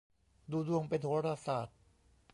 [0.51, 1.77] ดูดวงเป็นโหราศาสตร์